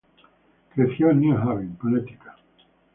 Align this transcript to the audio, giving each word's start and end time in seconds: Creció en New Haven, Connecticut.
Creció 0.73 1.11
en 1.11 1.19
New 1.19 1.37
Haven, 1.37 1.75
Connecticut. 1.75 2.33